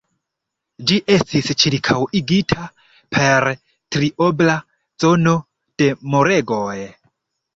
Ĝi 0.91 0.95
estis 1.15 1.49
ĉirkaŭigita 1.63 2.63
per 3.17 3.47
triobla 3.95 4.57
zono 5.05 5.35
de 5.83 5.93
muregoj. 6.15 6.75